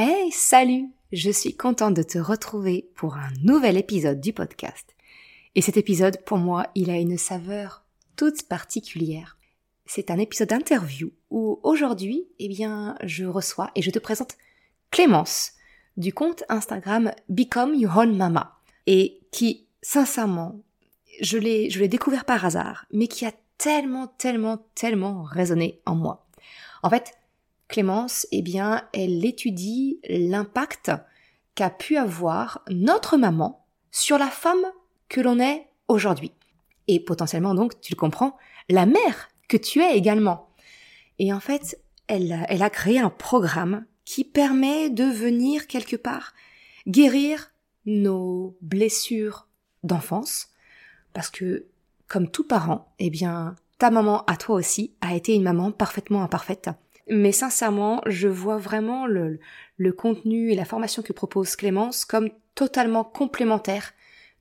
[0.00, 4.94] Hey, salut Je suis contente de te retrouver pour un nouvel épisode du podcast.
[5.56, 7.82] Et cet épisode, pour moi, il a une saveur
[8.14, 9.38] toute particulière.
[9.86, 14.36] C'est un épisode d'interview où aujourd'hui, eh bien, je reçois et je te présente
[14.92, 15.54] Clémence
[15.96, 20.60] du compte Instagram Become Your Own Mama et qui, sincèrement,
[21.20, 25.96] je l'ai, je l'ai découvert par hasard, mais qui a tellement, tellement, tellement résonné en
[25.96, 26.28] moi.
[26.84, 27.17] En fait,
[27.68, 30.90] Clémence, eh bien, elle étudie l'impact
[31.54, 34.64] qu'a pu avoir notre maman sur la femme
[35.08, 36.32] que l'on est aujourd'hui.
[36.86, 38.36] Et potentiellement donc, tu le comprends,
[38.68, 40.48] la mère que tu es également.
[41.18, 46.32] Et en fait, elle, elle a créé un programme qui permet de venir quelque part
[46.86, 47.52] guérir
[47.84, 49.48] nos blessures
[49.82, 50.48] d'enfance.
[51.12, 51.66] Parce que,
[52.06, 56.22] comme tout parent, eh bien, ta maman à toi aussi a été une maman parfaitement
[56.22, 56.70] imparfaite.
[57.10, 59.40] Mais sincèrement, je vois vraiment le,
[59.96, 63.92] contenu et la formation que propose Clémence comme totalement complémentaire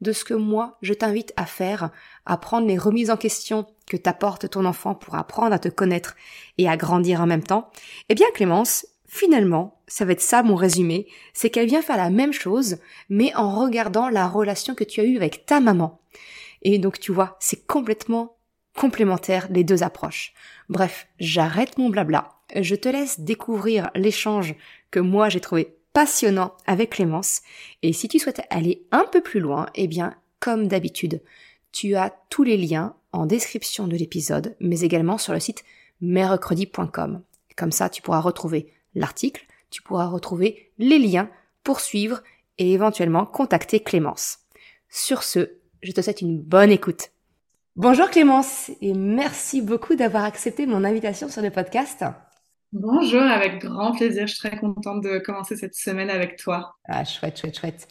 [0.01, 1.91] de ce que moi je t'invite à faire,
[2.25, 6.15] à prendre les remises en question que t'apporte ton enfant pour apprendre à te connaître
[6.57, 7.71] et à grandir en même temps.
[8.09, 12.09] Eh bien Clémence, finalement, ça va être ça mon résumé, c'est qu'elle vient faire la
[12.09, 12.77] même chose,
[13.09, 15.99] mais en regardant la relation que tu as eue avec ta maman.
[16.61, 18.36] Et donc tu vois, c'est complètement
[18.77, 20.33] complémentaire les deux approches.
[20.69, 24.55] Bref, j'arrête mon blabla je te laisse découvrir l'échange
[24.91, 27.41] que moi j'ai trouvé passionnant avec Clémence.
[27.81, 31.21] Et si tu souhaites aller un peu plus loin, eh bien, comme d'habitude,
[31.71, 35.63] tu as tous les liens en description de l'épisode, mais également sur le site
[36.01, 37.23] mercredi.com.
[37.55, 41.29] Comme ça, tu pourras retrouver l'article, tu pourras retrouver les liens
[41.63, 42.21] pour suivre
[42.59, 44.39] et éventuellement contacter Clémence.
[44.89, 45.51] Sur ce,
[45.81, 47.09] je te souhaite une bonne écoute.
[47.77, 52.03] Bonjour Clémence et merci beaucoup d'avoir accepté mon invitation sur le podcast.
[52.71, 54.25] Bonjour, avec grand plaisir.
[54.25, 56.75] Je suis très contente de commencer cette semaine avec toi.
[56.85, 57.87] Ah, chouette, chouette, chouette.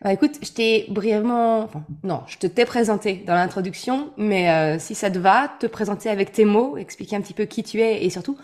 [0.00, 1.68] Bah, écoute, je t'ai brièvement,
[2.02, 6.08] non, je te t'ai présenté dans l'introduction, mais euh, si ça te va, te présenter
[6.08, 8.38] avec tes mots, expliquer un petit peu qui tu es et surtout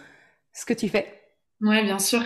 [0.53, 1.23] ce que tu fais.
[1.63, 2.21] Oui, bien sûr.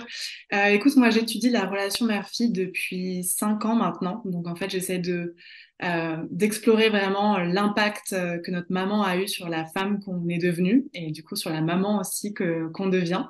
[0.54, 4.22] Euh, écoute, moi, j'étudie la relation mère-fille depuis cinq ans maintenant.
[4.24, 5.36] Donc, en fait, j'essaie de
[5.84, 10.38] euh, d'explorer vraiment l'impact euh, que notre maman a eu sur la femme qu'on est
[10.38, 13.26] devenue et du coup sur la maman aussi que qu'on devient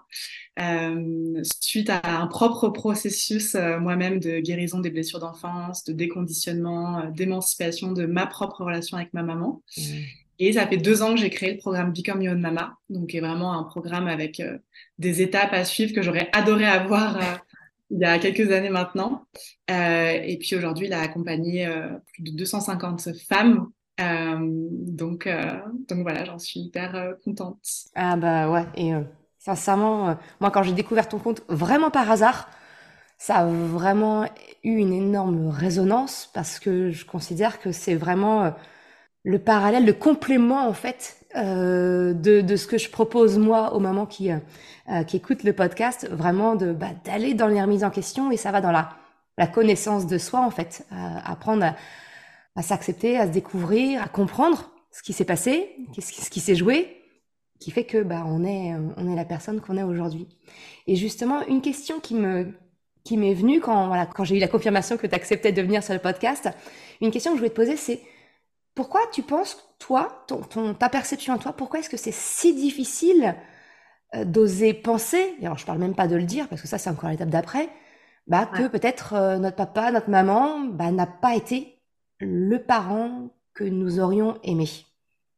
[0.61, 7.11] euh, suite à un propre processus euh, moi-même de guérison des blessures d'enfance, de déconditionnement,
[7.11, 9.63] d'émancipation de ma propre relation avec ma maman.
[9.77, 9.83] Mmh.
[10.39, 13.09] Et ça fait deux ans que j'ai créé le programme Become Your Own Mama, donc
[13.09, 14.41] qui est vraiment un programme avec
[14.99, 17.41] des étapes à suivre que j'aurais adoré avoir
[17.91, 19.25] il y a quelques années maintenant.
[19.71, 23.69] Euh, et puis aujourd'hui, il a accompagné euh, plus de 250 femmes.
[24.01, 25.29] Euh, donc,
[25.89, 27.59] donc voilà, j'en suis hyper contente.
[27.95, 28.93] Ah bah ouais, et
[29.39, 32.51] sincèrement, moi quand j'ai découvert ton compte, vraiment par hasard,
[33.17, 34.27] ça a vraiment
[34.65, 38.53] eu une énorme résonance parce que je considère que c'est vraiment
[39.27, 43.81] le parallèle, le complément en fait euh, de, de, ce que je propose moi aux
[43.81, 47.91] mamans qui, euh, qui écoutent le podcast, vraiment de bah, d'aller dans les remises en
[47.91, 48.91] question et ça va dans la,
[49.37, 50.87] la connaissance de soi en fait,
[51.25, 51.75] apprendre à,
[52.55, 56.39] à s'accepter, à se découvrir, à comprendre ce qui s'est passé, ce qui, ce qui
[56.39, 57.03] s'est joué,
[57.59, 60.29] qui fait que bah on est on est la personne qu'on est aujourd'hui.
[60.87, 62.53] Et justement une question qui me
[63.03, 65.83] qui m'est venue quand voilà quand j'ai eu la confirmation que tu acceptais de venir
[65.83, 66.49] sur le podcast,
[67.01, 68.01] une question que je voulais te poser c'est
[68.77, 73.35] pourquoi tu penses, toi, ton, ta perception à toi, pourquoi est-ce que c'est si difficile
[74.15, 76.79] euh, d'oser penser, et alors je parle même pas de le dire, parce que ça
[76.79, 77.71] c'est encore l'étape d'après,
[78.27, 81.81] bah, que peut-être euh, notre papa, notre maman, bah, n'a pas été
[82.21, 84.69] le parent que nous aurions aimé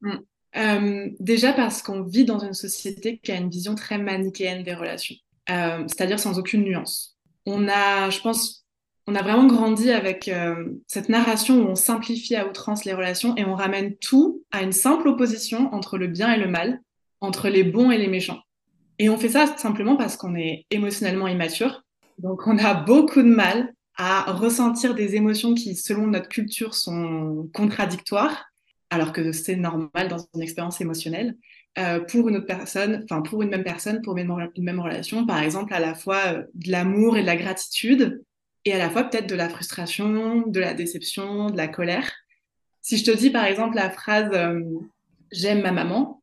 [0.00, 0.12] mmh.
[0.56, 4.74] euh, Déjà parce qu'on vit dans une société qui a une vision très manichéenne des
[4.74, 5.14] relations,
[5.46, 7.16] c'est-à-dire sans aucune nuance.
[7.46, 8.57] On a, je pense,
[9.08, 13.34] on a vraiment grandi avec euh, cette narration où on simplifie à outrance les relations
[13.36, 16.82] et on ramène tout à une simple opposition entre le bien et le mal,
[17.22, 18.42] entre les bons et les méchants.
[18.98, 21.84] Et on fait ça simplement parce qu'on est émotionnellement immature.
[22.18, 27.48] Donc on a beaucoup de mal à ressentir des émotions qui, selon notre culture, sont
[27.54, 28.44] contradictoires,
[28.90, 31.34] alors que c'est normal dans une expérience émotionnelle.
[31.78, 34.26] Euh, pour une autre personne, enfin pour une même personne, pour une
[34.58, 38.22] même, relation, par exemple, à la fois euh, de l'amour et de la gratitude,
[38.68, 42.10] et à la fois peut-être de la frustration, de la déception, de la colère.
[42.80, 44.60] Si je te dis par exemple la phrase euh,
[45.32, 46.22] j'aime ma maman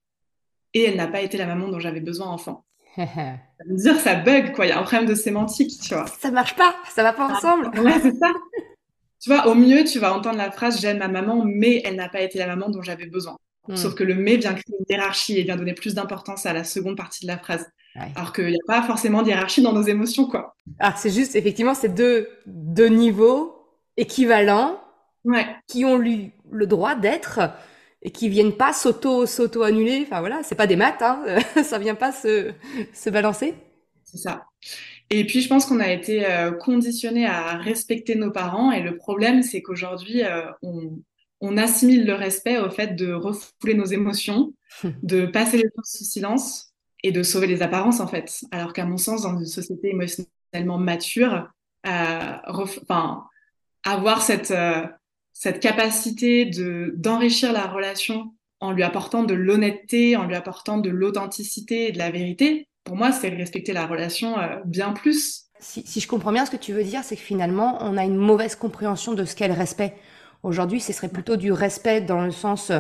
[0.74, 2.66] et elle n'a pas été la maman dont j'avais besoin enfant.
[2.96, 3.38] ça
[3.68, 6.08] veut dire ça bug quoi, il y a un problème de sémantique, tu vois.
[6.08, 7.68] Ça marche pas, ça va pas ensemble.
[7.80, 8.32] ouais, c'est ça.
[9.20, 12.10] Tu vois, au mieux, tu vas entendre la phrase j'aime ma maman, mais elle n'a
[12.10, 13.38] pas été la maman dont j'avais besoin.
[13.68, 13.76] Hmm.
[13.76, 16.64] Sauf que le mais vient créer une hiérarchie et vient donner plus d'importance à la
[16.64, 17.68] seconde partie de la phrase.
[17.96, 20.56] Alors qu'il n'y a pas forcément de hiérarchie dans nos émotions, quoi.
[20.80, 23.56] Ah, c'est juste, effectivement, c'est deux, deux niveaux
[23.98, 24.80] équivalents
[25.68, 27.40] qui ont eu le droit d'être
[28.02, 30.04] et qui viennent pas s'auto s'auto annuler.
[30.06, 31.24] Enfin voilà, c'est pas des maths, hein.
[31.64, 32.52] ça vient pas se,
[32.94, 33.56] se balancer.
[34.04, 34.44] C'est ça.
[35.10, 38.98] Et puis je pense qu'on a été euh, conditionné à respecter nos parents et le
[38.98, 41.00] problème c'est qu'aujourd'hui euh, on,
[41.42, 44.54] on, assimile le respect au fait de refouler nos émotions,
[45.04, 46.75] de passer les choses sous silence
[47.06, 48.44] et de sauver les apparences en fait.
[48.52, 51.48] Alors qu'à mon sens, dans une société émotionnellement mature,
[51.86, 52.34] euh,
[53.84, 54.88] avoir cette, euh,
[55.32, 60.90] cette capacité de, d'enrichir la relation en lui apportant de l'honnêteté, en lui apportant de
[60.90, 65.44] l'authenticité et de la vérité, pour moi, c'est respecter la relation euh, bien plus.
[65.60, 68.18] Si, je comprends bien ce que tu veux dire, c'est que finalement, on a une
[68.18, 69.94] mauvaise compréhension de ce qu'est le respect.
[70.42, 72.72] Aujourd'hui, ce serait plutôt du respect dans le sens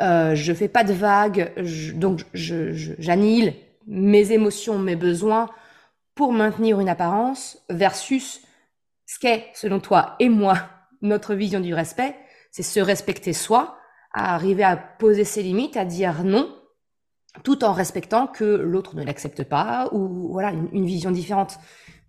[0.00, 1.52] euh, je fais pas de vagues,
[1.94, 3.54] donc j'annihile
[3.86, 5.48] mes émotions, mes besoins
[6.14, 8.42] pour maintenir une apparence versus
[9.06, 10.58] ce qu'est, selon toi et moi,
[11.02, 12.16] notre vision du respect,
[12.50, 13.78] c'est se respecter soi,
[14.12, 16.54] à arriver à poser ses limites, à dire non,
[17.42, 21.58] tout en respectant que l'autre ne l'accepte pas ou voilà une, vision différente.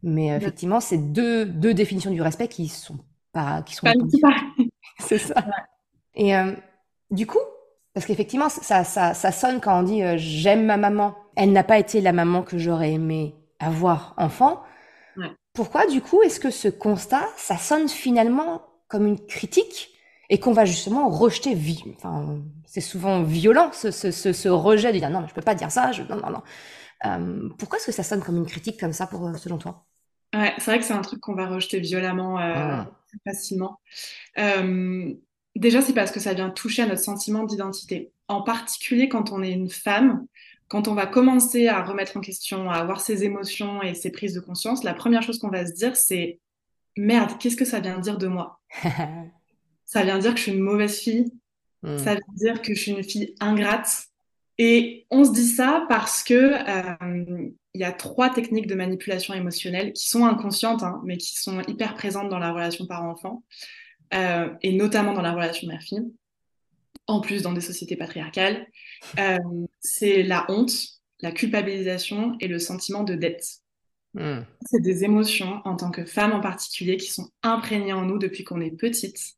[0.04, 3.00] Mais effectivement, c'est deux, deux définitions du respect qui sont
[3.34, 3.94] pas qui sont pas
[5.00, 5.44] c'est ça.
[6.16, 6.54] Et euh,
[7.12, 7.40] du coup,
[7.98, 11.18] parce qu'effectivement, ça, ça, ça, sonne quand on dit euh, j'aime ma maman.
[11.36, 14.62] Elle n'a pas été la maman que j'aurais aimé avoir enfant.
[15.52, 19.90] Pourquoi, du coup, est-ce que ce constat, ça sonne finalement comme une critique
[20.30, 21.58] et qu'on va justement rejeter
[21.96, 25.72] Enfin, c'est souvent violent ce, ce, ce, rejet de dire non, je peux pas dire
[25.72, 25.92] ça.
[25.92, 26.04] Je...
[26.04, 26.44] Non, non, non.
[27.06, 29.88] Euh, pourquoi est-ce que ça sonne comme une critique comme ça, pour, euh, selon toi?
[30.36, 32.92] Ouais, c'est vrai que c'est un truc qu'on va rejeter violemment, euh, ah.
[33.26, 33.80] facilement.
[34.38, 35.16] Euh,
[35.58, 38.12] Déjà, c'est parce que ça vient toucher à notre sentiment d'identité.
[38.28, 40.26] En particulier quand on est une femme,
[40.68, 44.34] quand on va commencer à remettre en question, à avoir ses émotions et ses prises
[44.34, 46.40] de conscience, la première chose qu'on va se dire, c'est
[46.96, 48.60] merde, qu'est-ce que ça vient dire de moi?
[49.90, 51.32] Ça vient dire que je suis une mauvaise fille.
[51.82, 51.98] Hmm.
[51.98, 54.08] Ça veut dire que je suis une fille ingrate.
[54.58, 59.34] Et on se dit ça parce que euh, il y a trois techniques de manipulation
[59.34, 63.44] émotionnelle qui sont inconscientes, hein, mais qui sont hyper présentes dans la relation parent-enfant.
[64.14, 66.06] Euh, et notamment dans la relation mère-fille,
[67.08, 68.68] en plus dans des sociétés patriarcales,
[69.20, 69.38] euh,
[69.80, 70.74] c'est la honte,
[71.22, 73.46] la culpabilisation et le sentiment de dette.
[74.14, 74.42] Hmm.
[74.66, 78.44] C'est des émotions en tant que femme en particulier qui sont imprégnées en nous depuis
[78.44, 79.36] qu'on est petite.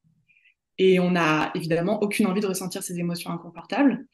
[0.78, 4.06] Et on n'a évidemment aucune envie de ressentir ces émotions inconfortables.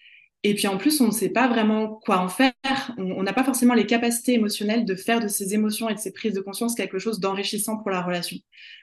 [0.48, 2.54] Et puis en plus, on ne sait pas vraiment quoi en faire.
[3.00, 6.14] On n'a pas forcément les capacités émotionnelles de faire de ces émotions et de ces
[6.14, 8.38] prises de conscience quelque chose d'enrichissant pour la relation.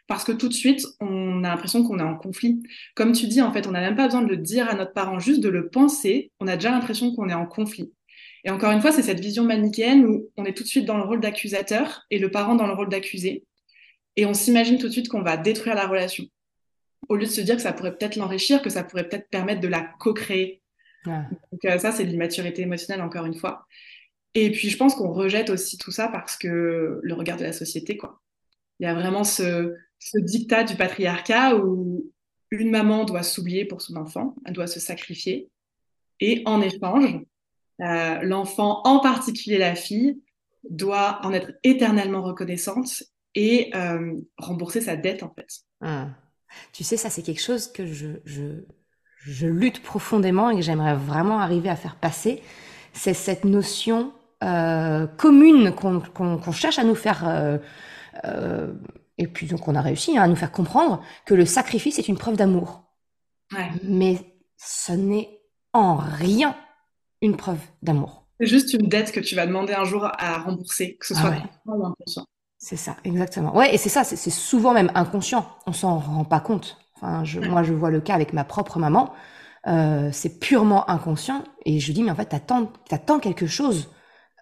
[0.09, 2.61] Parce que tout de suite, on a l'impression qu'on est en conflit.
[2.97, 4.93] Comme tu dis, en fait, on n'a même pas besoin de le dire à notre
[4.93, 6.33] parent, juste de le penser.
[6.41, 7.93] On a déjà l'impression qu'on est en conflit.
[8.43, 10.97] Et encore une fois, c'est cette vision manichéenne où on est tout de suite dans
[10.97, 13.45] le rôle d'accusateur et le parent dans le rôle d'accusé.
[14.17, 16.25] Et on s'imagine tout de suite qu'on va détruire la relation.
[17.09, 19.61] Au lieu de se dire que ça pourrait peut-être l'enrichir, que ça pourrait peut-être permettre
[19.61, 20.62] de la co-créer
[21.05, 23.67] donc euh, ça, c'est de l'immaturité émotionnelle, encore une fois.
[24.35, 27.53] Et puis, je pense qu'on rejette aussi tout ça parce que le regard de la
[27.53, 28.21] société, quoi.
[28.81, 32.11] Il y a vraiment ce, ce dictat du patriarcat où
[32.51, 35.51] une maman doit s'oublier pour son enfant, elle doit se sacrifier.
[36.21, 37.21] Et en échange,
[37.81, 40.21] euh, l'enfant, en particulier la fille,
[40.69, 43.03] doit en être éternellement reconnaissante
[43.35, 45.49] et euh, rembourser sa dette, en fait.
[45.81, 46.11] Ah.
[46.73, 48.65] Tu sais, ça, c'est quelque chose que je, je,
[49.25, 52.43] je lutte profondément et que j'aimerais vraiment arriver à faire passer,
[52.93, 54.13] c'est cette notion
[54.43, 57.59] euh, commune qu'on cherche à nous faire, euh,
[58.25, 58.73] euh,
[59.19, 62.09] et puis donc on a réussi hein, à nous faire comprendre que le sacrifice est
[62.09, 62.83] une preuve d'amour.
[63.53, 63.69] Ouais.
[63.85, 64.19] Mais
[64.57, 65.41] ce n'est
[65.73, 66.57] en rien
[67.21, 68.27] une preuve d'amour.
[68.41, 71.35] C'est juste une dette que tu vas demander un jour à rembourser, que ce soit
[71.37, 72.27] ah ou inconscient.
[72.59, 73.57] C'est ça, exactement.
[73.57, 75.49] Ouais, et c'est ça, c'est souvent même inconscient.
[75.67, 76.82] On s'en rend pas compte.
[77.25, 79.13] Je, Moi, je vois le cas avec ma propre maman.
[79.67, 81.45] Euh, c'est purement inconscient.
[81.65, 83.89] Et je dis, mais en fait, t'attends, attends quelque chose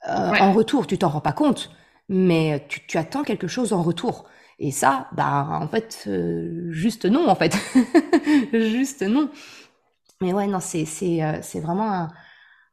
[0.09, 0.87] euh, en retour.
[0.87, 1.71] Tu t'en rends pas compte,
[2.09, 4.27] mais tu, tu, attends quelque chose en retour.
[4.59, 7.57] Et ça, bah, en fait, euh, juste non, en fait.
[8.53, 9.31] juste non.
[10.21, 12.09] Mais ouais, non, c'est, c'est, c'est vraiment un,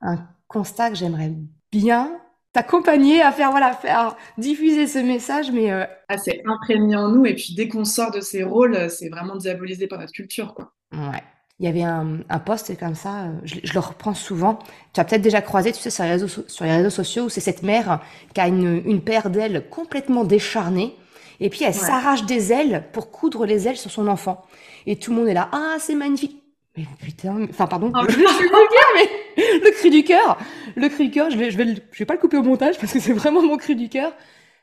[0.01, 0.17] un
[0.47, 1.33] constat que j'aimerais
[1.71, 2.19] bien
[2.57, 7.25] t'accompagner à faire voilà faire diffuser ce message mais euh, ah, c'est imprégné en nous
[7.25, 10.73] et puis dès qu'on sort de ces rôles c'est vraiment diabolisé par notre culture quoi
[10.91, 11.21] ouais
[11.59, 14.59] il y avait un, un post comme ça, euh, je, le reprends souvent.
[14.93, 17.29] Tu as peut-être déjà croisé, tu sais, sur les réseaux, sur les réseaux sociaux, où
[17.29, 17.99] c'est cette mère
[18.35, 20.95] qui a une, une paire d'ailes complètement décharnées,
[21.39, 24.45] et puis elle s'arrache des ailes pour coudre les ailes sur son enfant.
[24.85, 26.43] Et tout le monde est là, ah, c'est magnifique.
[26.77, 29.09] Mais putain, enfin pardon, oh, je suis vulgaire, mais
[29.65, 30.37] le cri du cœur,
[30.75, 32.77] le cri du cœur, je vais, je vais, je vais pas le couper au montage
[32.77, 34.13] parce que c'est vraiment mon cri du cœur.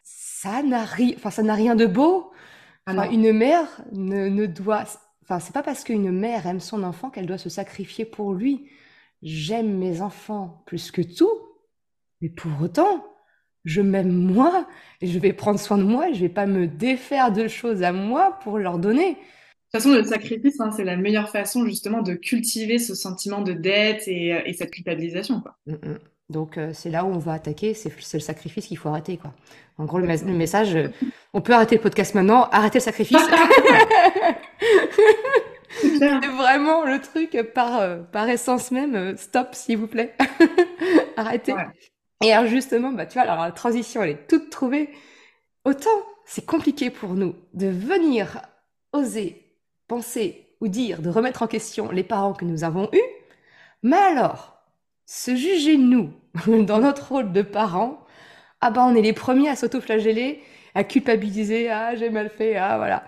[0.05, 2.31] Ça n'a rien, enfin ça n'a rien de beau.
[2.87, 4.85] Ah une mère ne, ne doit,
[5.23, 8.69] enfin c'est pas parce qu'une mère aime son enfant qu'elle doit se sacrifier pour lui.
[9.23, 11.33] J'aime mes enfants plus que tout,
[12.21, 13.05] mais pour autant,
[13.65, 14.67] je m'aime moi
[15.01, 16.11] et je vais prendre soin de moi.
[16.11, 19.17] Et je vais pas me défaire de choses à moi pour leur donner
[19.75, 23.53] toute façon, le sacrifice, hein, c'est la meilleure façon justement de cultiver ce sentiment de
[23.53, 25.41] dette et, euh, cette culpabilisation.
[25.41, 25.57] Quoi.
[25.67, 25.99] Mm, mm.
[26.31, 29.17] Donc euh, c'est là où on va attaquer, c'est le sacrifice qu'il faut arrêter.
[29.17, 29.35] Quoi.
[29.77, 30.89] En gros, le, message, euh,
[31.33, 33.19] on peut arrêter le podcast maintenant, arrêter le sacrifice.
[35.99, 40.15] c'est vraiment le truc par, par essence même, stop s'il vous plaît,
[41.17, 41.55] arrêtez.
[42.25, 44.91] Et alors justement, bah, tu vois, alors la transition, elle est toute trouvée.
[45.65, 45.91] Autant
[46.27, 48.41] c'est compliqué pour nous de venir
[48.93, 49.44] oser
[49.89, 53.25] penser ou dire de remettre en question les parents que nous avons eus,
[53.83, 54.59] mais alors,
[55.07, 56.13] se juger nous,
[56.47, 58.05] dans notre rôle de parents,
[58.61, 60.43] ah ben on est les premiers à s'auto-flageller,
[60.75, 63.05] à culpabiliser, ah j'ai mal fait, ah voilà.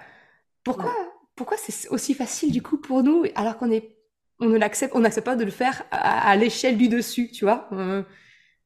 [0.65, 0.95] Pourquoi,
[1.35, 3.97] pourquoi c'est aussi facile du coup pour nous alors qu'on est,
[4.41, 7.69] on ne l'accepte, on n'accepte pas de le faire à, l'échelle du dessus, tu vois
[7.73, 8.03] euh,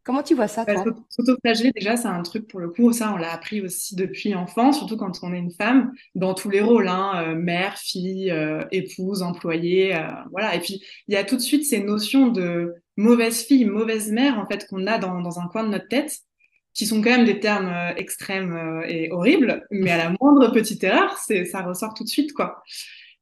[0.02, 3.16] Comment tu vois ça, toi S'autoflageller, déjà, c'est un truc pour le coup, ça, on
[3.16, 6.88] l'a appris aussi depuis enfant, surtout quand on est une femme, dans tous les rôles,
[6.88, 10.54] hein, euh, mère, fille, euh, épouse, employée, euh, voilà.
[10.54, 14.38] Et puis, il y a tout de suite ces notions de mauvaise fille, mauvaise mère,
[14.38, 16.16] en fait, qu'on a dans, dans, un coin de notre tête,
[16.72, 21.18] qui sont quand même des termes extrêmes et horribles, mais à la moindre petite erreur,
[21.18, 22.62] ça ressort tout de suite, quoi.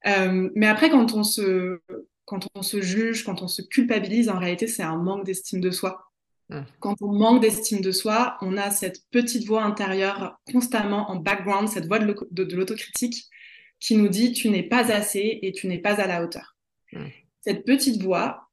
[0.04, 1.80] mais après, quand on se,
[2.26, 5.70] quand on se juge, quand on se culpabilise, en réalité, c'est un manque d'estime de
[5.70, 6.08] soi.
[6.50, 6.61] Mmh.
[6.81, 11.69] Quand on manque d'estime de soi, on a cette petite voix intérieure constamment en background,
[11.69, 13.26] cette voix de l'autocritique
[13.81, 16.57] qui nous dit tu n'es pas assez et tu n'es pas à la hauteur.
[16.93, 17.07] Mmh.
[17.43, 18.49] Cette petite voix,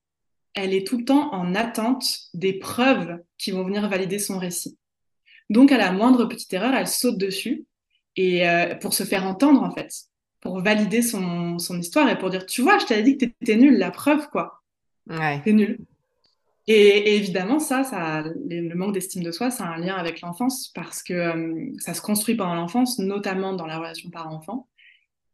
[0.53, 4.77] elle est tout le temps en attente des preuves qui vont venir valider son récit.
[5.49, 7.65] Donc à la moindre petite erreur, elle saute dessus
[8.15, 9.91] et euh, pour se faire entendre en fait,
[10.41, 13.55] pour valider son, son histoire et pour dire tu vois, je t'avais dit que t'étais
[13.55, 14.61] nul, la preuve quoi.
[15.07, 15.41] Ouais.
[15.43, 15.79] T'es nul.
[16.67, 20.71] Et, évidemment, ça, ça le manque d'estime de soi, ça a un lien avec l'enfance
[20.73, 24.67] parce que euh, ça se construit pendant l'enfance, notamment dans la relation parent-enfant.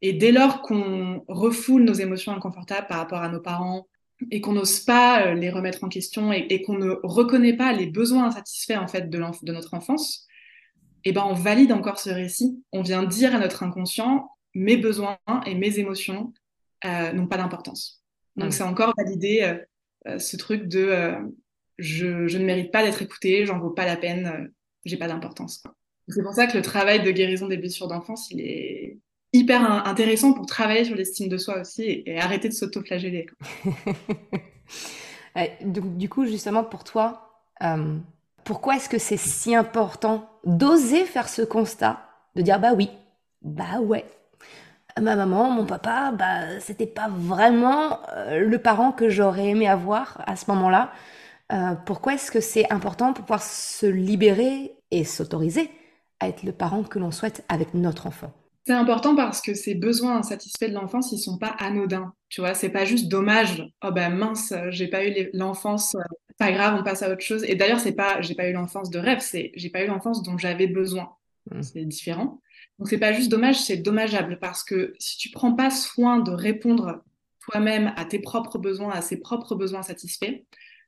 [0.01, 3.87] Et dès lors qu'on refoule nos émotions inconfortables par rapport à nos parents
[4.29, 7.87] et qu'on n'ose pas euh, les remettre en question et, qu'on ne reconnaît pas les
[7.87, 10.27] besoins insatisfaits en fait de, de notre enfance,
[11.03, 12.63] eh ben on valide encore ce récit.
[12.71, 16.33] On vient dire à notre inconscient mes besoins et mes émotions
[16.85, 18.03] euh, n'ont pas d'importance.
[18.35, 18.51] Donc mmh.
[18.51, 19.57] c'est encore valider euh,
[20.05, 21.15] ce truc de euh,
[21.77, 24.47] je, ne mérite pas d'être écouté, j'en vaux pas la peine, euh,
[24.85, 25.63] j'ai pas d'importance.
[26.07, 28.97] C'est pour ça que le travail de guérison des blessures d'enfance, il est
[29.33, 33.27] hyper intéressant pour travailler sur l'estime de soi aussi et, arrêter de s'auto-flageller.
[35.63, 37.45] Donc, du coup, justement, pour toi,
[38.43, 42.05] pourquoi est-ce que c'est si important d'oser faire ce constat,
[42.35, 42.89] de dire bah oui,
[43.41, 44.03] bah ouais,
[44.99, 50.23] ma maman, mon papa, bah, c'était pas vraiment euh, le parent que j'aurais aimé avoir
[50.25, 50.91] à ce moment-là.
[51.51, 55.69] Euh, pourquoi est-ce que c'est important pour pouvoir se libérer et s'autoriser
[56.19, 58.31] à être le parent que l'on souhaite avec notre enfant?
[58.65, 62.13] C'est important parce que ces besoins insatisfaits de l'enfance, ils sont pas anodins.
[62.29, 63.63] Tu vois, c'est pas juste dommage.
[63.83, 66.03] Oh ben mince, j'ai pas eu l'enfance, euh,
[66.37, 67.43] pas grave, on passe à autre chose.
[67.43, 70.21] Et d'ailleurs, c'est pas, j'ai pas eu l'enfance de rêve, c'est j'ai pas eu l'enfance
[70.23, 71.09] dont j'avais besoin.
[71.49, 71.63] Mmh.
[71.63, 72.39] C'est différent.
[72.79, 76.31] Donc c'est pas juste dommage, c'est dommageable parce que si tu prends pas soin de
[76.31, 77.03] répondre
[77.41, 80.43] toi-même à tes propres besoins, à ses propres besoins satisfaits,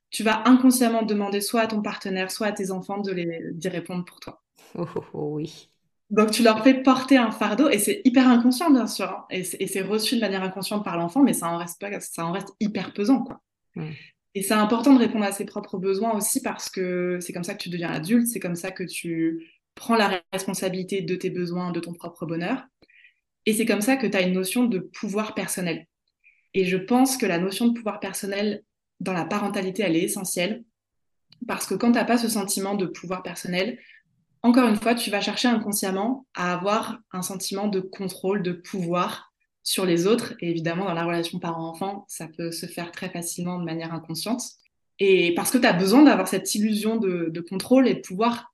[0.10, 3.68] tu vas inconsciemment demander soit à ton partenaire, soit à tes enfants de les d'y
[3.68, 4.42] répondre pour toi.
[4.75, 5.70] Oh, oh, oh, oui.
[6.10, 9.25] Donc tu leur fais porter un fardeau et c'est hyper inconscient bien sûr hein.
[9.32, 12.32] et c'est reçu de manière inconsciente par l'enfant, mais ça en reste pas, ça en
[12.32, 13.42] reste hyper pesant quoi.
[14.36, 17.56] Et c'est important de répondre à ses propres besoins aussi parce que c'est comme ça
[17.56, 21.72] que tu deviens adulte, c'est comme ça que tu prends la responsabilité de tes besoins,
[21.72, 22.63] de ton propre bonheur.
[23.46, 25.88] Et c'est comme ça que tu as une notion de pouvoir personnel.
[26.53, 28.63] Et je pense que la notion de pouvoir personnel
[29.00, 30.63] dans la parentalité, elle est essentielle.
[31.48, 33.80] Parce que quand tu n'as pas ce sentiment de pouvoir personnel,
[34.44, 39.34] encore une fois, tu vas chercher inconsciemment à avoir un sentiment de contrôle, de pouvoir
[39.63, 40.36] sur les autres.
[40.39, 44.44] Et évidemment, dans la relation parent-enfant, ça peut se faire très facilement de manière inconsciente.
[45.00, 48.52] Et parce que tu as besoin d'avoir cette illusion de, de, contrôle et de pouvoir.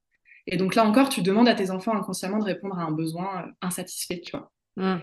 [0.52, 3.46] Et donc là encore, tu demandes à tes enfants inconsciemment de répondre à un besoin
[3.62, 4.52] insatisfait, tu vois.
[4.78, 5.00] Mmh.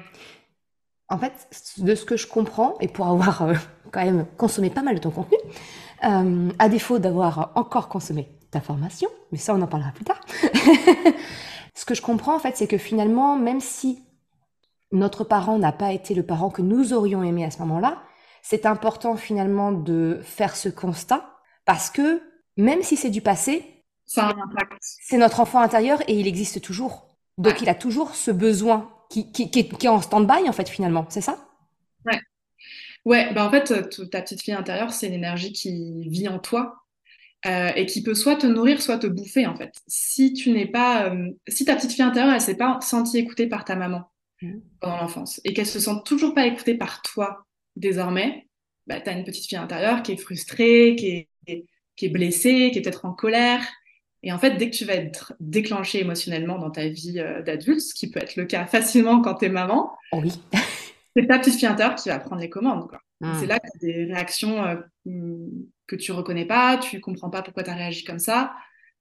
[1.09, 1.49] En fait,
[1.79, 3.55] de ce que je comprends, et pour avoir euh,
[3.93, 5.39] quand même consommé pas mal de ton contenu,
[6.05, 10.21] euh, à défaut d'avoir encore consommé ta formation, mais ça on en parlera plus tard,
[11.75, 14.03] ce que je comprends en fait, c'est que finalement, même si
[14.91, 18.03] notre parent n'a pas été le parent que nous aurions aimé à ce moment-là,
[18.43, 21.25] c'est important finalement de faire ce constat
[21.65, 22.23] parce que
[22.57, 23.76] même si c'est du passé,
[24.07, 27.07] c'est notre enfant intérieur et il existe toujours.
[27.39, 31.07] Donc il a toujours ce besoin qui, qui, qui, est, en stand-by, en fait, finalement.
[31.09, 31.49] C'est ça?
[32.05, 32.21] Ouais.
[33.05, 33.73] Ouais, bah en fait,
[34.11, 36.83] ta petite fille intérieure, c'est une énergie qui vit en toi
[37.47, 39.73] euh, et qui peut soit te nourrir, soit te bouffer, en fait.
[39.87, 41.11] Si tu n'es pas.
[41.11, 44.11] Euh, si ta petite fille intérieure, elle s'est pas sentie écoutée par ta maman
[44.43, 44.59] mmh.
[44.81, 47.45] pendant l'enfance et qu'elle se sent toujours pas écoutée par toi
[47.77, 48.49] désormais,
[48.87, 52.71] bah, tu as une petite fille intérieure qui est frustrée, qui est, qui est blessée,
[52.73, 53.67] qui est peut-être en colère,
[54.23, 57.81] et en fait, dès que tu vas être déclenché émotionnellement dans ta vie euh, d'adulte,
[57.81, 60.33] ce qui peut être le cas facilement quand tu es maman, oh oui.
[61.17, 62.89] c'est ta petite fille intérieure qui va prendre les commandes.
[63.21, 63.35] Hmm.
[63.39, 64.77] C'est là que tu as des réactions euh,
[65.87, 68.53] que tu reconnais pas, tu comprends pas pourquoi tu as réagi comme ça,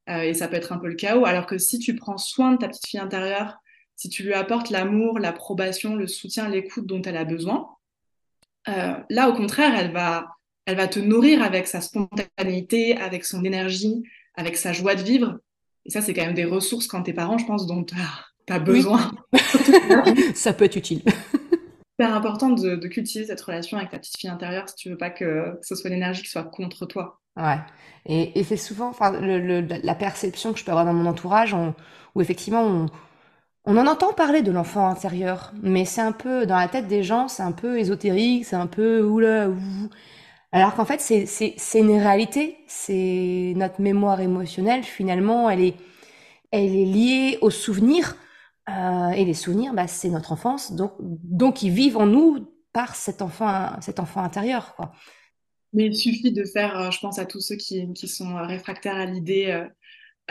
[0.10, 1.25] euh, et ça peut être un peu le chaos.
[1.25, 3.57] Alors que si tu prends soin de ta petite fille intérieure,
[3.95, 7.69] si tu lui apportes l'amour, l'approbation, le soutien, l'écoute dont elle a besoin,
[8.67, 14.03] là, au contraire, elle va, elle va te nourrir avec sa spontanéité, avec son énergie,
[14.37, 15.39] avec sa joie de vivre.
[15.85, 17.95] Et ça, c'est quand même des ressources quand t'es parent, je pense, dont tu
[18.49, 19.11] as, besoin.
[20.35, 21.01] ça peut être utile.
[21.99, 25.09] C'est important de, cultiver cette relation avec ta petite fille intérieure si tu veux pas
[25.09, 27.19] que ce soit l'énergie qui soit contre toi.
[27.37, 27.59] Ouais.
[28.05, 31.55] Et, c'est souvent la perception que je peux avoir dans mon entourage
[32.15, 32.87] où effectivement on,
[33.67, 37.01] on en entend parler de l'enfant intérieur, mais c'est un peu dans la tête des
[37.01, 39.89] gens, c'est un peu ésotérique, c'est un peu oula, ouh.
[40.51, 45.75] Alors qu'en fait, c'est une réalité, c'est notre mémoire émotionnelle, finalement, elle est,
[46.53, 48.15] liée aux souvenirs.
[48.69, 53.22] Euh, et les souvenirs, bah, c'est notre enfance, donc, ils vivent en nous par cet
[53.22, 54.75] enfant, cet enfant intérieur.
[55.74, 58.96] Mais il suffit de faire, euh, je pense à tous ceux qui, qui sont réfractaires
[58.96, 59.65] à l'idée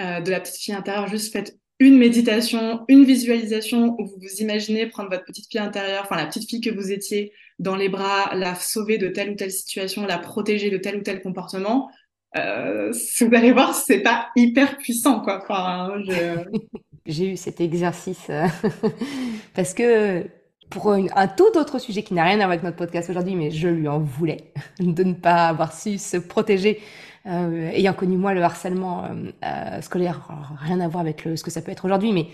[0.00, 4.40] euh, de la petite fille intérieure, juste faites une méditation, une visualisation où vous vous
[4.40, 7.88] imaginez prendre votre petite fille intérieure, enfin la petite fille que vous étiez dans les
[7.88, 11.90] bras, la sauver de telle ou telle situation, la protéger de tel ou tel comportement.
[12.36, 12.90] Euh,
[13.20, 15.40] vous allez voir, c'est pas hyper puissant, quoi.
[15.42, 15.92] Enfin,
[17.06, 18.46] J'ai eu cet exercice euh,
[19.54, 20.26] parce que
[20.70, 23.50] pour un tout autre sujet qui n'a rien à voir avec notre podcast aujourd'hui, mais
[23.50, 26.80] je lui en voulais de ne pas avoir su se protéger
[27.26, 29.04] euh, ayant connu moi le harcèlement
[29.44, 32.26] euh, scolaire, rien à voir avec le, ce que ça peut être aujourd'hui, mais,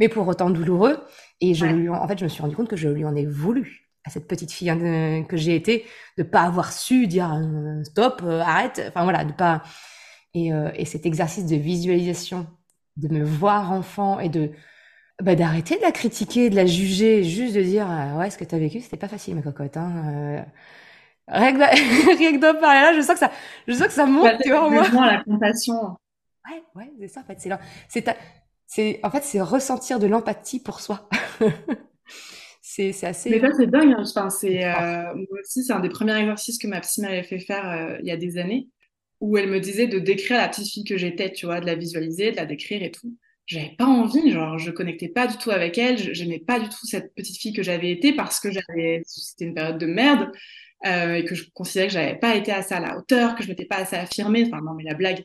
[0.00, 0.98] mais pour autant douloureux.
[1.40, 3.26] Et je lui, en fait, je me suis rendu compte que je lui en ai
[3.26, 5.84] voulu à cette petite fille hein, que j'ai été
[6.16, 7.34] de pas avoir su dire
[7.84, 9.62] stop, arrête, enfin voilà, de pas.
[10.34, 12.46] Et, et cet exercice de visualisation,
[12.96, 14.52] de me voir enfant et de
[15.22, 18.54] bah, d'arrêter de la critiquer, de la juger, juste de dire ouais, ce que tu
[18.54, 19.76] as vécu, c'était pas facile, ma cocotte.
[19.76, 20.44] Hein,
[21.30, 23.30] Rien que, d'en parler là, je sens que ça,
[23.66, 24.82] je sens que ça monte, tu vois, moi.
[25.06, 25.98] la compassion.
[26.48, 27.38] Ouais, ouais, c'est ça, en fait.
[27.38, 27.50] C'est,
[27.88, 28.16] c'est,
[28.66, 31.06] c'est, en fait, c'est ressentir de l'empathie pour soi.
[32.92, 33.30] c'est, assez.
[33.30, 33.92] Mais ça, c'est dingue.
[33.92, 34.04] Hein.
[34.06, 37.38] Enfin, c'est, euh, moi aussi, c'est un des premiers exercices que ma psy m'avait fait
[37.38, 38.68] faire euh, il y a des années,
[39.20, 41.74] où elle me disait de décrire la petite fille que j'étais, tu vois, de la
[41.74, 43.14] visualiser, de la décrire et tout.
[43.46, 46.86] J'avais pas envie, genre, je connectais pas du tout avec elle, j'aimais pas du tout
[46.86, 50.30] cette petite fille que j'avais été parce que j'avais, c'était une période de merde.
[50.86, 53.48] Euh, et que je considérais que j'avais pas été assez à la hauteur, que je
[53.48, 54.44] m'étais pas assez affirmée.
[54.46, 55.24] Enfin, non, mais la blague.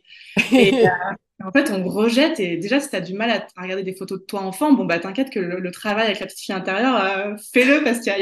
[0.52, 0.72] Et,
[1.46, 2.40] en fait, on rejette.
[2.40, 4.86] Et déjà, si tu as du mal à, regarder des photos de toi enfant, bon,
[4.86, 8.16] bah, t'inquiète que le, travail avec la petite fille intérieure, euh, fais-le parce qu'il y
[8.16, 8.20] a,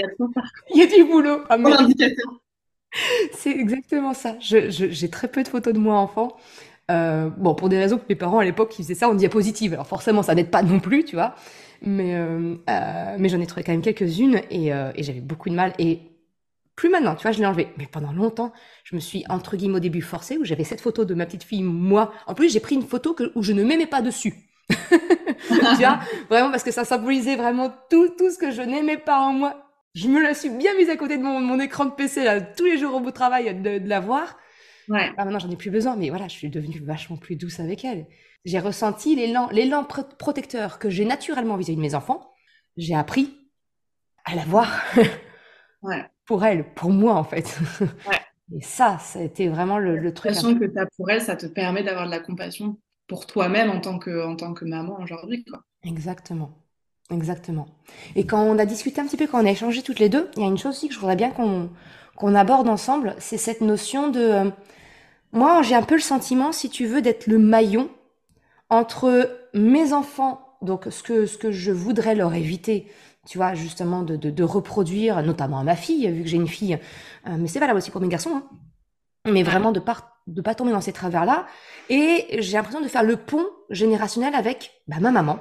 [0.74, 1.42] il y a du boulot.
[1.50, 1.58] Ah,
[3.34, 4.36] C'est exactement ça.
[4.40, 6.36] J'ai très peu de photos de moi enfant.
[6.90, 9.74] Euh, bon, pour des raisons que mes parents à l'époque ils faisaient ça en diapositive.
[9.74, 11.36] Alors forcément, ça n'aide pas non plus, tu vois.
[11.84, 12.56] Mais, euh,
[13.18, 15.74] mais j'en ai trouvé quand même quelques-unes et, et j'avais beaucoup de mal.
[15.80, 16.11] Et
[16.76, 17.70] plus maintenant, tu vois, je l'ai enlevé.
[17.78, 18.54] Mais pendant longtemps,
[18.84, 21.44] je me suis, entre guillemets, au début forcée, où j'avais cette photo de ma petite
[21.44, 22.14] fille, moi.
[22.28, 24.34] En plus, j'ai pris une photo que, où je ne m'aimais pas dessus.
[24.70, 29.20] tu vois, vraiment, parce que ça symbolisait vraiment tout, tout ce que je n'aimais pas
[29.20, 29.66] en moi.
[29.94, 32.40] Je me la suis bien mise à côté de mon, mon écran de PC, là,
[32.40, 34.38] tous les jours au bout de travail, de, de la voir.
[34.88, 35.12] Ouais.
[35.18, 37.84] Ah, maintenant, j'en ai plus besoin, mais voilà, je suis devenue vachement plus douce avec
[37.84, 38.08] elle.
[38.46, 42.34] J'ai ressenti l'élan, l'élan protecteur que j'ai naturellement vis-à-vis de mes enfants.
[42.78, 43.38] J'ai appris
[44.26, 44.82] à la voir.
[45.84, 47.60] ouais pour elle, pour moi en fait.
[48.54, 50.34] Et ça, ça a été vraiment le, le truc.
[50.34, 53.70] La que tu as pour elle, ça te permet d'avoir de la compassion pour toi-même
[53.70, 55.46] en tant que, en tant que maman aujourd'hui.
[55.84, 56.52] Exactement.
[57.12, 57.68] Exactement.
[58.16, 60.30] Et quand on a discuté un petit peu, quand on a échangé toutes les deux,
[60.38, 63.60] il y a une chose aussi que je voudrais bien qu'on aborde ensemble, c'est cette
[63.62, 64.52] notion de
[65.34, 67.90] moi, j'ai un peu le sentiment, si tu veux, d'être le maillon
[68.70, 72.88] entre mes enfants, donc ce que, ce que je voudrais leur éviter,
[73.32, 76.78] tu vois, justement, de, de, reproduire, notamment à ma fille, vu que j'ai une fille,
[77.28, 78.44] euh, mais c'est valable aussi pour mes garçons, hein,
[79.26, 81.48] mais vraiment de pas, de pas tomber dans ces travers-là.
[81.88, 85.40] Et j'ai l'impression de faire le pont générationnel avec bah, ma maman,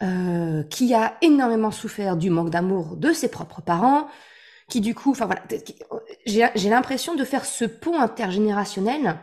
[0.00, 4.08] euh, qui a énormément souffert du manque d'amour de ses propres parents,
[4.70, 5.42] qui du coup, enfin voilà,
[6.24, 9.18] j'ai l'impression de faire ce pont intergénérationnel.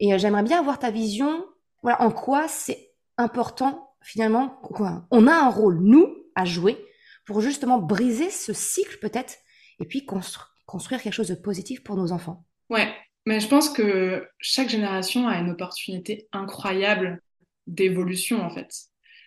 [0.00, 1.44] Et euh, j'aimerais bien avoir ta vision,
[1.84, 5.04] voilà, en quoi c'est important finalement, quoi.
[5.12, 6.89] On a un rôle, nous, à jouer
[7.30, 9.36] pour justement briser ce cycle peut-être
[9.78, 12.44] et puis construire quelque chose de positif pour nos enfants.
[12.70, 12.92] Ouais,
[13.24, 17.22] mais je pense que chaque génération a une opportunité incroyable
[17.68, 18.74] d'évolution en fait.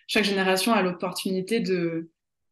[0.06, 2.10] Chaque génération a l'opportunité de,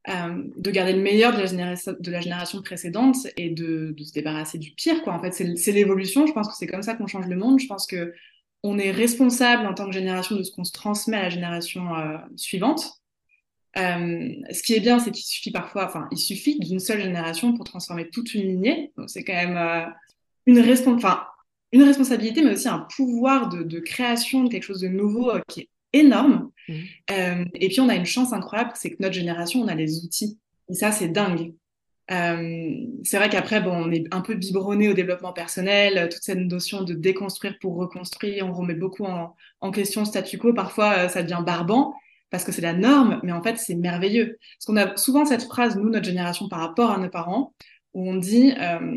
[0.08, 4.12] euh, de garder le meilleur de la, génération, de la génération précédente et de, se
[4.14, 5.02] débarrasser du pire.
[5.02, 5.12] Quoi.
[5.12, 6.26] En fait, c'est l'évolution.
[6.26, 7.60] Je pense que c'est comme ça qu'on change le monde.
[7.60, 8.14] Je pense que
[8.62, 11.94] on est responsable en tant que génération de ce qu'on se transmet à la génération
[11.94, 13.01] euh, suivante.
[13.78, 17.54] Euh, ce qui est bien, c'est qu'il suffit parfois, enfin, il suffit d'une seule génération
[17.54, 18.92] pour transformer toute une lignée.
[18.96, 19.86] Donc, c'est quand même euh,
[20.46, 21.24] une, respons enfin,
[21.72, 25.40] une responsabilité, mais aussi un pouvoir de, de création de quelque chose de nouveau euh,
[25.48, 26.50] qui est énorme.
[26.68, 26.74] Mmh.
[27.12, 30.04] Euh, et puis, on a une chance incroyable, c'est que notre génération, on a les
[30.04, 30.38] outils.
[30.68, 31.54] Et ça, c'est dingue.
[32.08, 36.82] C'est vrai qu'après, bon, on est un peu biberonné au développement personnel, toute cette notion
[36.82, 40.52] de déconstruire pour reconstruire, on remet beaucoup en, en question le statu quo.
[40.52, 41.94] Parfois, ça devient barbant
[42.32, 44.38] parce que c'est la norme, mais en fait, c'est merveilleux.
[44.56, 47.52] Parce qu'on a souvent cette phrase, nous, notre génération, par rapport à nos parents,
[47.92, 48.96] où on dit euh,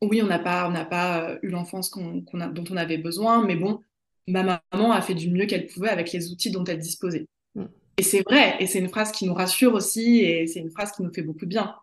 [0.00, 2.96] oui, on n'a pas, on n'a pas euh, eu l'enfance qu'on, a, dont on avait
[2.96, 3.80] besoin, mais bon,
[4.26, 4.42] ma
[4.72, 7.26] maman a fait du mieux qu'elle pouvait avec les outils dont elle disposait.
[7.54, 7.64] Mm.
[7.98, 10.92] Et c'est vrai, et c'est une phrase qui nous rassure aussi, et c'est une phrase
[10.92, 11.74] qui nous fait beaucoup de bien.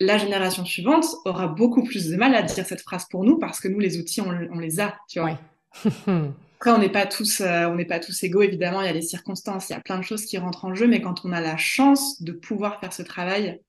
[0.00, 3.60] La génération suivante aura beaucoup plus de mal à dire cette phrase pour nous parce
[3.60, 5.38] que nous, les outils, on, les a, tu vois.
[6.56, 8.80] Après, on n'est pas tous, euh, on n'est pas tous égaux, évidemment.
[8.80, 10.86] Il y a des circonstances, il y a plein de choses qui rentrent en jeu,
[10.86, 13.60] mais quand on a la chance de pouvoir faire ce travail,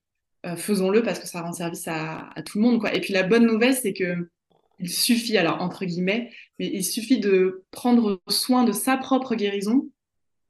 [0.46, 2.94] euh, faisons-le parce que ça rend service à, tout le monde, quoi.
[2.94, 4.30] Et puis la bonne nouvelle, c'est que
[4.78, 9.90] il suffit, alors entre guillemets, mais il suffit de prendre soin de sa propre guérison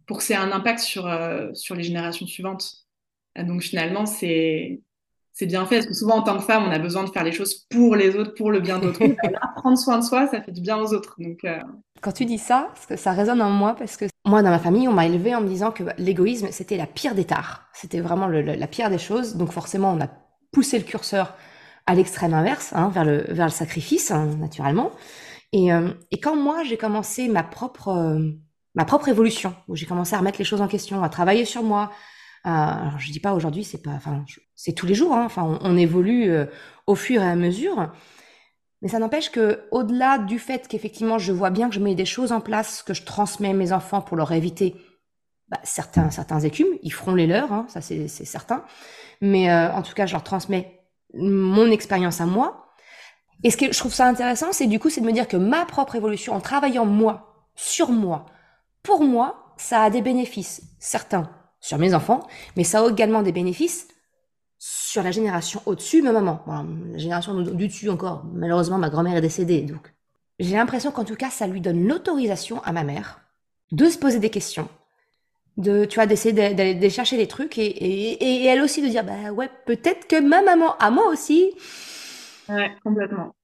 [0.07, 2.87] pour que ça ait un impact sur euh, sur les générations suivantes.
[3.37, 4.81] Donc finalement, c'est
[5.38, 5.77] c'est bien fait.
[5.77, 7.94] Parce que souvent, en tant que femme, on a besoin de faire les choses pour
[7.94, 9.16] les autres, pour le bien d'autrui.
[9.57, 11.14] prendre soin de soi, ça fait du bien aux autres.
[11.18, 11.61] Donc, euh,
[12.01, 14.92] Quand tu dis ça, ça résonne en moi, parce que moi, dans ma famille, on
[14.92, 17.68] m'a élevé en me disant que l'égoïsme, c'était la pire des tares.
[17.72, 19.37] C'était vraiment la pire des choses.
[19.37, 20.09] Donc forcément, on a
[20.51, 21.35] poussé le curseur
[21.87, 24.90] à l'extrême inverse, hein, vers, le, vers le sacrifice, hein, naturellement.
[25.53, 28.18] Et, euh, et, quand moi, j'ai commencé ma propre, euh,
[28.74, 31.62] ma propre évolution, où j'ai commencé à remettre les choses en question, à travailler sur
[31.62, 31.90] moi,
[32.49, 35.15] alors je dis pas aujourd'hui, c'est pas, enfin, c'est tous les jours.
[35.15, 36.47] Hein, enfin, on, évolue euh,
[36.87, 37.93] au fur et à mesure.
[38.81, 42.05] Mais ça n'empêche que, au-delà du fait qu'effectivement, je vois bien que je mets des
[42.05, 44.77] choses en place que je transmets à mes enfants pour leur éviter
[45.49, 48.65] bah, certains certains écumes, ils feront les leurs, hein, ça c'est certain.
[49.21, 50.81] Mais euh, en tout cas, je leur transmets
[51.15, 52.67] mon expérience à moi.
[53.45, 55.37] Et ce que je trouve ça intéressant, c'est du coup, c'est de me dire que
[55.37, 58.27] ma propre évolution, en travaillant moi, sur moi,
[58.83, 63.33] pour moi, ça a des bénéfices, certains sur mes enfants, mais ça a également des
[63.33, 63.88] bénéfices
[64.59, 66.42] sur la génération au-dessus, ma maman.
[66.92, 69.94] la génération du dessus encore, malheureusement, ma grand-mère est décédée, donc
[70.38, 73.21] j'ai l'impression qu'en tout cas, ça lui donne l'autorisation à ma mère
[73.73, 74.68] de se poser des questions,
[75.57, 79.33] de, tu vois, d'essayer d'aller chercher des trucs et, et, elle aussi de dire, bah
[79.33, 81.53] ouais, peut-être que ma maman, à moi aussi.
[82.49, 83.35] Ouais, complètement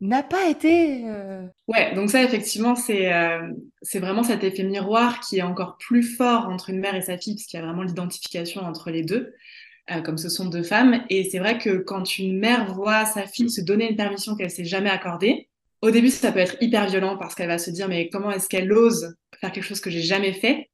[0.00, 1.04] n'a pas été.
[1.06, 3.48] Euh, ouais, donc ça, effectivement, c'est euh,
[3.82, 7.18] c'est vraiment cet effet miroir qui est encore plus fort entre une mère et sa
[7.18, 9.32] fille, parce qu'il y a vraiment l'identification entre les deux,
[9.90, 11.04] euh, comme ce sont deux femmes.
[11.10, 14.50] Et c'est vrai que quand une mère voit sa fille se donner une permission qu'elle
[14.50, 15.48] s'est jamais accordée,
[15.82, 18.48] au début, ça peut être hyper violent parce qu'elle va se dire, mais comment est-ce
[18.48, 20.70] qu'elle ose faire quelque chose que j'ai jamais fait?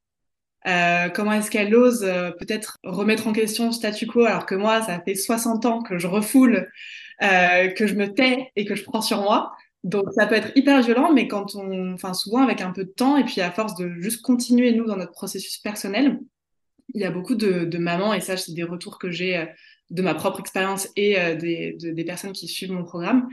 [1.15, 2.01] Comment est-ce qu'elle ose
[2.39, 5.99] peut-être remettre en question le statu quo alors que moi, ça fait 60 ans que
[5.99, 6.69] je refoule
[7.23, 9.53] euh, que je me tais et que je prends sur moi.
[9.85, 12.91] Donc ça peut être hyper violent, mais quand on, enfin souvent avec un peu de
[12.91, 16.21] temps et puis à force de juste continuer nous dans notre processus personnel,
[16.95, 19.47] il y a beaucoup de, mamans et ça c'est des retours que j'ai euh,
[19.91, 23.29] de ma propre expérience et euh, des, des, personnes qui suivent mon programme,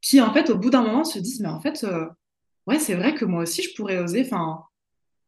[0.00, 1.86] qui en fait au bout d'un moment se disent mais en fait
[2.66, 4.62] ouais c'est vrai que moi aussi je pourrais oser, enfin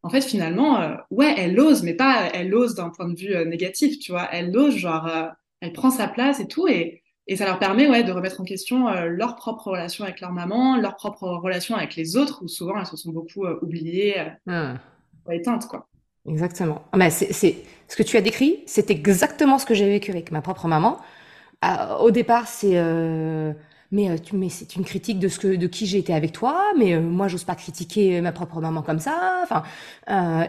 [0.03, 3.99] en fait finalement ouais elle ose mais pas elle ose d'un point de vue négatif
[3.99, 5.09] tu vois, elle ose genre
[5.61, 6.67] elle prend sa place et tout.
[6.69, 10.21] Et et ça leur permet ouais, de remettre en question euh, leur propre relation avec
[10.21, 13.57] leur maman, leur propre relation avec les autres, où souvent elles se sont beaucoup euh,
[13.63, 14.75] oubliées, euh,
[15.29, 15.33] ah.
[15.33, 15.69] éteintes.
[15.69, 15.87] Quoi.
[16.27, 16.83] Exactement.
[16.91, 17.33] Ah, mais c'est,
[17.87, 20.99] ce que tu as décrit, c'est exactement ce que j'ai vécu avec ma propre maman.
[22.01, 22.83] au départ, c'est
[23.93, 27.29] mais, c'est une critique de ce que, de qui j'ai été avec toi, mais moi,
[27.29, 29.41] j'ose pas critiquer ma propre maman comme ça.
[29.45, 29.63] Enfin,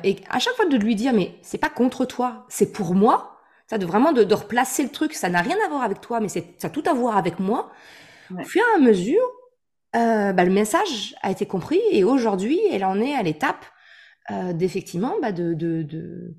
[0.03, 3.30] et à chaque fois de lui dire, mais c'est pas contre toi, c'est pour moi.
[3.71, 6.19] Ça, de vraiment de, de replacer le truc, ça n'a rien à voir avec toi,
[6.19, 7.71] mais c'est, ça a tout à voir avec moi.
[8.37, 9.21] Au fur et à mesure,
[9.95, 13.65] euh, bah, le message a été compris et aujourd'hui, elle en est à l'étape
[14.29, 16.35] euh, d'effectivement bah, de, de, de...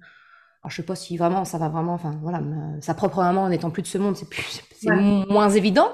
[0.63, 2.43] Alors, je sais pas si vraiment ça va vraiment, enfin voilà,
[2.83, 5.91] sa propre maman en étant plus de ce monde, c'est plus, c'est moins évident,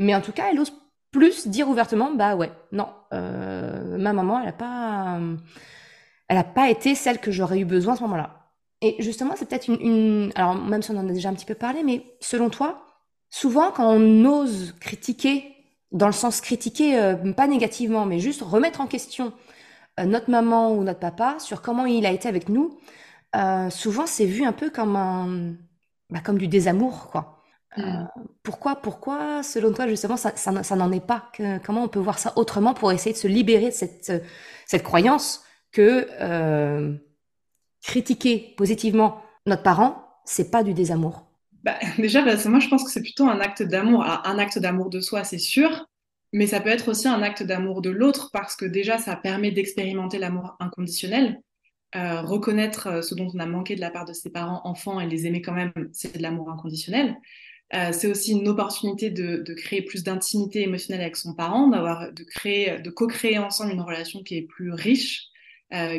[0.00, 0.72] mais en tout cas, elle ose
[1.12, 5.20] plus dire ouvertement, bah ouais, non, euh, ma maman, elle a pas,
[6.26, 8.41] elle a pas été celle que j'aurais eu besoin à ce moment-là.
[8.82, 11.46] Et justement, c'est peut-être une, une, alors même si on en a déjà un petit
[11.46, 12.84] peu parlé, mais selon toi,
[13.30, 15.52] souvent quand on ose critiquer
[15.92, 19.32] dans le sens critiquer, euh, pas négativement, mais juste remettre en question
[20.00, 22.78] euh, notre maman ou notre papa sur comment il a été avec nous,
[23.36, 25.54] euh, souvent c'est vu un peu comme un,
[26.10, 27.38] bah, comme du désamour, quoi.
[27.74, 28.04] Mm.
[28.42, 31.32] pourquoi, pourquoi, selon toi, justement, ça, ça, ça n'en est pas?
[31.64, 34.12] Comment on peut voir ça autrement pour essayer de se libérer de cette,
[34.66, 36.06] cette croyance que
[37.82, 41.26] critiquer positivement notre parent, c'est pas du désamour
[41.64, 44.04] bah, déjà, bah, moi, je pense que c'est plutôt un acte d'amour.
[44.04, 45.86] Un acte d'amour de soi, c'est sûr,
[46.32, 49.52] mais ça peut être aussi un acte d'amour de l'autre parce que déjà, ça permet
[49.52, 51.40] d'expérimenter l'amour inconditionnel.
[51.94, 54.98] Euh, reconnaître euh, ce dont on a manqué de la part de ses parents enfants
[54.98, 57.16] et les aimer quand même, c'est de l'amour inconditionnel.
[57.74, 62.24] Euh, c'est aussi une opportunité de, créer plus d'intimité émotionnelle avec son parent, d'avoir, de
[62.24, 65.28] créer, de co-créer ensemble une relation qui est plus riche,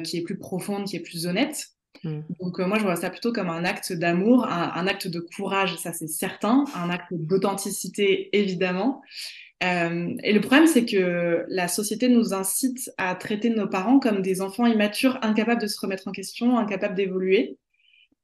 [0.03, 1.72] qui est plus profonde, qui est plus honnête.
[2.03, 2.19] Mm.
[2.39, 5.75] Donc euh, moi, je vois ça plutôt comme un acte d'amour, un, acte de courage,
[5.77, 9.01] ça c'est certain, un acte d'authenticité évidemment.
[9.63, 14.21] Euh, et le problème, c'est que la société nous incite à traiter nos parents comme
[14.21, 17.57] des enfants immatures, incapables de se remettre en question, incapables d'évoluer.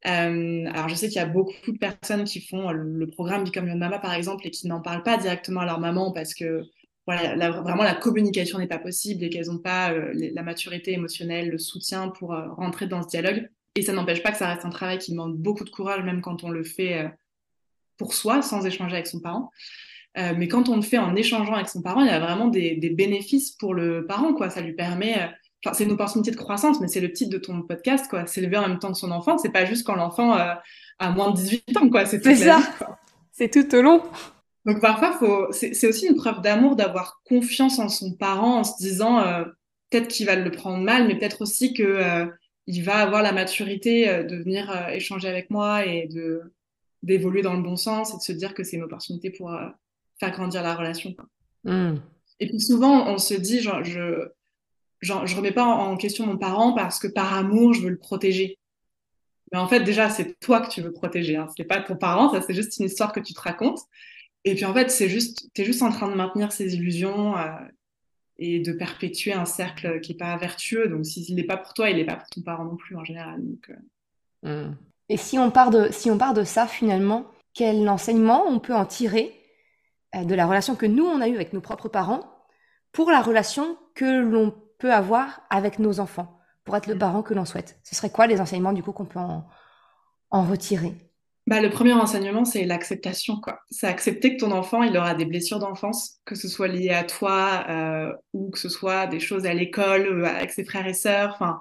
[0.07, 3.67] Euh, alors je sais qu'il y a beaucoup de personnes qui font le, programme Become
[3.67, 6.63] Your Mama par exemple et qui n'en parlent pas directement à leur maman parce que
[7.05, 11.57] voilà, vraiment la communication n'est pas possible et qu'elles n'ont pas la maturité émotionnelle, le
[11.57, 13.49] soutien pour rentrer dans ce dialogue.
[13.79, 16.19] Et ça n'empêche pas que ça reste un travail qui demande beaucoup de courage, même
[16.19, 17.07] quand on le fait euh,
[17.95, 19.51] pour soi, sans échanger avec son parent.
[20.17, 22.49] Euh, mais quand on le fait en échangeant avec son parent, il y a vraiment
[22.49, 24.49] des, bénéfices pour le parent, quoi.
[24.49, 25.27] Ça lui permet, euh,
[25.63, 28.25] enfin, c'est une opportunité de croissance, mais c'est le titre de ton podcast, quoi.
[28.25, 31.37] S'élever en même temps que son enfant, c'est pas juste quand l'enfant a moins de
[31.37, 32.05] 18 ans, quoi.
[32.05, 32.59] C'est ça.
[33.31, 34.03] C'est tout au long.
[34.65, 35.47] Donc parfois, faut...
[35.53, 39.23] c'est aussi une preuve d'amour d'avoir confiance en son parent en se disant
[39.89, 42.27] peut-être qu'il va le prendre mal, mais peut-être aussi que
[42.69, 46.53] il va avoir la maturité euh, de venir euh, échanger avec moi et de
[47.01, 49.69] d'évoluer dans le bon sens et de se dire que c'est une opportunité pour euh,
[50.19, 51.15] faire grandir la relation.
[51.63, 51.95] Hmm.
[52.41, 54.27] Et puis souvent, on se dit, genre, je
[55.01, 57.97] genre, je remets pas en question mon parent parce que par amour, je veux le
[57.97, 58.59] protéger.
[59.51, 61.37] Mais en fait, déjà, c'est toi que tu veux protéger.
[61.37, 61.47] Hein.
[61.57, 63.79] C'est pas ton parent, ça c'est juste une histoire que tu te racontes.
[64.43, 67.33] Et puis en fait, c'est juste, t'es juste en train de maintenir ces illusions
[68.39, 70.87] et de perpétuer un cercle qui n'est pas vertueux.
[70.87, 73.03] Donc, s'il n'est pas pour toi, il n'est pas pour ton parent non plus en
[73.03, 73.41] général.
[73.45, 73.71] Donc,
[74.45, 74.69] euh.
[75.09, 78.73] Et si on, part de, si on part de ça, finalement, quel enseignement on peut
[78.73, 79.35] en tirer
[80.15, 82.23] euh, de la relation que nous, on a eue avec nos propres parents
[82.93, 86.99] pour la relation que l'on peut avoir avec nos enfants, pour être le hmm.
[86.99, 87.79] parent que l'on souhaite?
[87.83, 89.45] Ce serait quoi les enseignements, du coup, qu'on peut en,
[90.31, 90.95] en retirer?
[91.49, 93.41] Bah, le premier enseignement, c'est l'acceptation.
[93.71, 97.03] C'est accepter que ton enfant, il aura des blessures d'enfance, que ce soit lié à
[97.03, 100.93] toi euh, ou que ce soit des choses à l'école, euh, avec ses frères et
[100.93, 101.31] sœurs.
[101.33, 101.59] Enfin,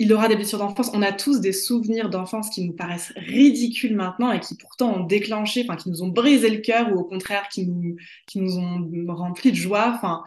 [0.00, 0.90] il aura des blessures d'enfance.
[0.92, 5.04] On a tous des souvenirs d'enfance qui nous paraissent ridicules maintenant et qui pourtant ont
[5.04, 7.94] déclenché, enfin, qui nous ont brisé le cœur ou au contraire qui nous,
[8.26, 9.92] qui nous ont rempli de joie.
[9.94, 10.24] Enfin,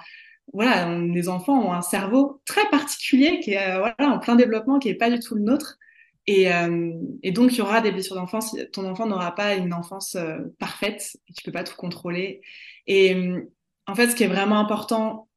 [0.53, 4.79] voilà, les enfants ont un cerveau très particulier qui est euh, voilà, en plein développement,
[4.79, 5.77] qui n'est pas du tout le nôtre.
[6.29, 6.91] Euh,
[7.23, 8.55] et, donc, il y aura des blessures d'enfance.
[8.71, 12.41] Ton enfant n'aura pas une enfance euh, parfaite et tu peux pas tout contrôler.
[12.87, 13.15] Et
[13.87, 15.27] en fait, ce qui est vraiment important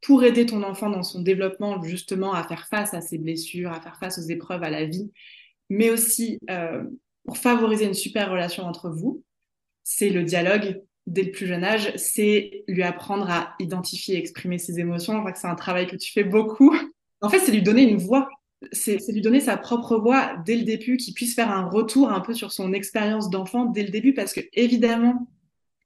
[0.00, 3.80] pour aider ton enfant dans son développement, justement, à faire face à ses blessures, à
[3.80, 5.10] faire face aux épreuves, à la vie,
[5.68, 6.84] mais aussi euh,
[7.24, 9.22] pour favoriser une super relation entre vous,
[9.82, 14.58] c'est le dialogue dès le plus jeune âge, c'est lui apprendre à identifier et exprimer
[14.58, 15.14] ses émotions.
[15.14, 16.74] Je crois que c'est un travail que tu fais beaucoup.
[17.20, 18.28] En fait, c'est lui donner une voix
[18.72, 22.20] c'est lui donner sa propre voix dès le début, qu'il puisse faire un retour un
[22.20, 25.28] peu sur son expérience d'enfant dès le début, parce que évidemment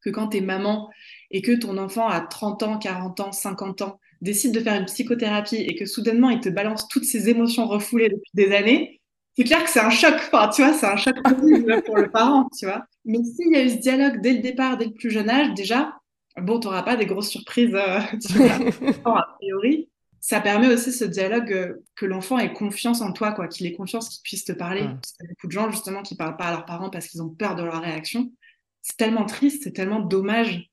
[0.02, 0.90] que quand tu es maman
[1.30, 4.86] et que ton enfant a 30 ans, 40 ans, 50 ans, décide de faire une
[4.86, 9.00] psychothérapie et que soudainement il te balance toutes ces émotions refoulées depuis des années,
[9.36, 11.14] c'est clair que c'est un choc, enfin, tu vois, c'est un choc
[11.86, 12.84] pour le parent, tu vois.
[13.04, 15.54] Mais s'il y a eu ce dialogue dès le départ, dès le plus jeune âge,
[15.54, 15.94] déjà,
[16.36, 19.88] bon, tu n'auras pas des grosses surprises, euh, tu vois, a priori
[20.24, 23.72] ça permet aussi ce dialogue euh, que l'enfant ait confiance en toi, quoi, qu'il ait
[23.72, 24.84] confiance qu'il puisse te parler.
[24.84, 27.08] Parce qu'il y a beaucoup de gens justement qui parlent pas à leurs parents parce
[27.08, 28.32] qu'ils ont peur de leur réaction.
[28.80, 30.70] C'est tellement triste, c'est tellement dommage.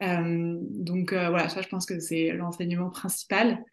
[0.00, 3.64] donc voilà, ça je pense que c'est l'enseignement principal.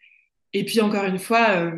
[0.53, 1.71] Et puis encore une fois,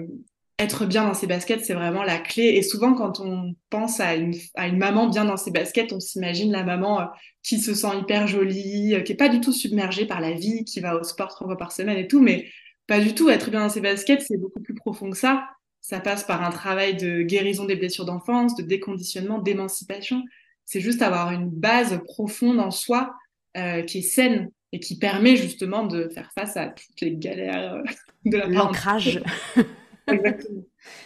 [0.59, 2.43] être bien dans ses baskets, c'est vraiment la clé.
[2.43, 5.99] Et souvent, quand on pense à une, à une maman bien dans ses baskets, on
[5.99, 7.05] s'imagine la maman euh,
[7.43, 10.65] qui se sent hyper jolie, euh, qui est pas du tout submergée par la vie,
[10.65, 12.47] qui va au sport trois fois par semaine et tout, mais
[12.87, 13.29] pas du tout.
[13.29, 15.47] Être bien dans ses baskets, c'est beaucoup plus profond que ça.
[15.81, 20.23] Ça passe par un travail de guérison des blessures d'enfance, de déconditionnement, d'émancipation.
[20.65, 23.13] C'est juste avoir une base profonde en soi
[23.55, 27.81] euh, qui est saine et qui permet justement de faire face à toutes les galères
[28.25, 29.21] de la L'ancrage.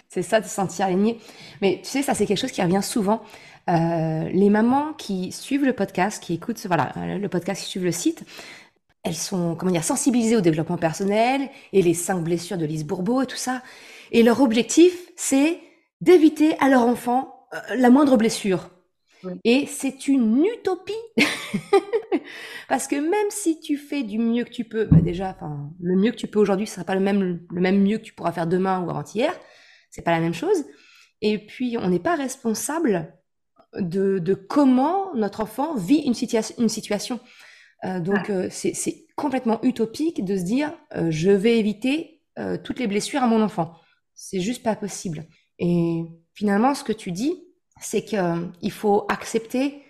[0.09, 1.19] c'est ça, de se sentir aligné.
[1.61, 3.21] Mais tu sais, ça, c'est quelque chose qui revient souvent.
[3.69, 7.91] Euh, les mamans qui suivent le podcast, qui écoutent voilà, le podcast, qui suivent le
[7.91, 8.25] site,
[9.03, 13.21] elles sont comment dire, sensibilisées au développement personnel et les cinq blessures de Lise Bourbeau
[13.21, 13.63] et tout ça.
[14.11, 15.59] Et leur objectif, c'est
[16.01, 18.69] d'éviter à leur enfant euh, la moindre blessure.
[19.43, 20.93] Et c'est une utopie.
[22.69, 25.95] Parce que même si tu fais du mieux que tu peux, bah déjà, enfin, le
[25.95, 28.13] mieux que tu peux aujourd'hui, ce sera pas le même, le même mieux que tu
[28.13, 29.33] pourras faire demain ou avant-hier.
[29.91, 30.65] C'est pas la même chose.
[31.21, 33.13] Et puis, on n'est pas responsable
[33.75, 36.13] de, de, comment notre enfant vit une,
[36.57, 37.19] une situation.
[37.85, 42.17] Euh, donc, euh, c'est complètement utopique de se dire, euh, je vais éviter
[42.63, 43.75] toutes les blessures à mon enfant.
[44.15, 45.25] C'est juste pas possible.
[45.59, 46.01] Et
[46.33, 47.43] finalement, ce que tu dis,
[47.79, 49.83] c'est qu'il faut accepter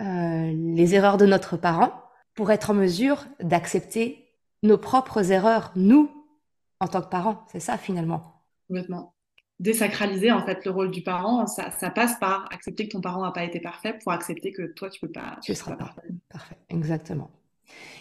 [0.00, 1.92] les erreurs de notre parent
[2.34, 4.28] pour être en mesure d'accepter
[4.62, 6.08] nos propres erreurs, nous,
[6.80, 7.44] en tant que parents.
[7.52, 8.44] C'est ça finalement.
[8.68, 9.14] Complètement.
[9.58, 13.32] Désacraliser en fait le rôle du parent, ça, passe par accepter que ton parent n'a
[13.32, 15.36] pas été parfait pour accepter que toi tu peux pas.
[15.42, 16.08] Tu, seras pas parfait.
[16.30, 16.56] parfait.
[16.70, 17.30] Exactement.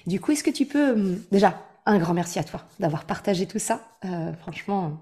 [0.05, 3.47] Du coup, est-ce que tu peux hum, déjà un grand merci à toi d'avoir partagé
[3.47, 3.81] tout ça.
[4.05, 5.01] Euh, franchement,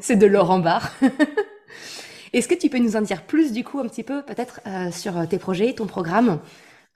[0.00, 0.94] c'est de l'or en barre.
[2.34, 4.90] Est-ce que tu peux nous en dire plus du coup un petit peu peut-être euh,
[4.90, 6.40] sur tes projets, ton programme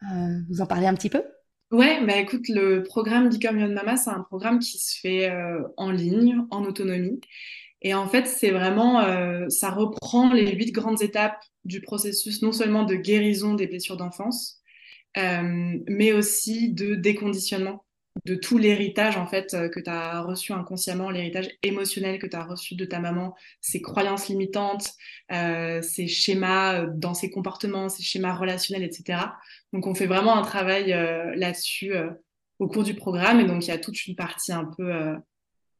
[0.03, 1.23] euh, Nous en parler un petit peu?
[1.71, 5.63] Ouais, bah écoute, le programme Become Young Mama, c'est un programme qui se fait euh,
[5.77, 7.21] en ligne, en autonomie.
[7.83, 9.01] Et en fait, c'est vraiment,
[9.51, 14.58] ça reprend les huit grandes étapes du processus, non seulement de guérison des blessures d'enfance,
[15.87, 17.85] mais aussi de déconditionnement
[18.25, 22.37] de tout l'héritage en fait euh, que tu as reçu inconsciemment, l'héritage émotionnel que tu
[22.37, 24.93] as reçu de ta maman, ses croyances limitantes,
[25.33, 29.21] euh, ses schémas euh, dans ses comportements, ses schémas relationnels, etc.
[29.73, 30.91] Donc on fait vraiment un travail
[31.37, 31.93] là-dessus
[32.59, 35.15] au cours du programme et donc il y a toute une partie un peu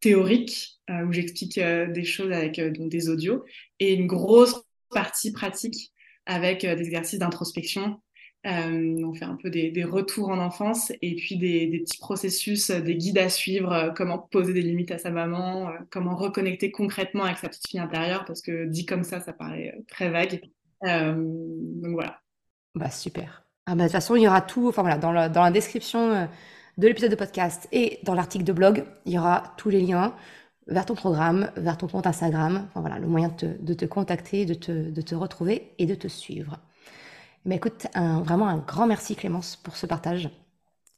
[0.01, 3.45] théorique où j'explique des choses avec des audios
[3.79, 5.95] et une grosse partie pratique
[6.27, 8.03] avec des exercices d'introspection
[8.47, 12.81] euh, on fait un peu des, retours en enfance et puis des, petits processus, euh,
[12.81, 17.25] des guides à suivre, euh, comment poser des limites à sa maman, comment reconnecter concrètement
[17.25, 20.41] avec sa petite fille intérieure, parce que dit comme ça, ça paraît très vague.
[20.83, 22.21] donc voilà.
[22.75, 23.45] Bah super.
[23.67, 26.29] Ah bah, de toute façon, il y aura tout, enfin voilà, dans la, description
[26.79, 30.15] de l'épisode de podcast et dans l'article de blog, il y aura tous les liens
[30.69, 34.55] vers ton programme, vers ton compte Instagram, enfin voilà, le moyen de te, contacter, de
[34.55, 36.61] te retrouver et de te suivre.
[37.45, 40.31] Mais écoute, vraiment un grand merci Clémence pour ce partage.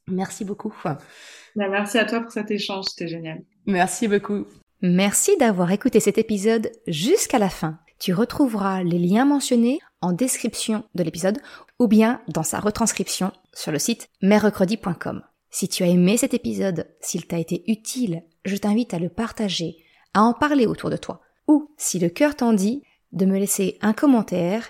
[0.07, 0.73] Merci beaucoup.
[0.83, 0.97] Bah,
[1.55, 3.43] merci à toi pour cet échange, c'était génial.
[3.65, 4.45] Merci beaucoup.
[4.81, 7.79] Merci d'avoir écouté cet épisode jusqu'à la fin.
[7.99, 11.37] Tu retrouveras les liens mentionnés en description de l'épisode
[11.79, 15.21] ou bien dans sa retranscription sur le site merrecredi.com.
[15.51, 19.77] Si tu as aimé cet épisode, s'il t'a été utile, je t'invite à le partager,
[20.13, 23.77] à en parler autour de toi, ou si le cœur t'en dit, de me laisser
[23.81, 24.69] un commentaire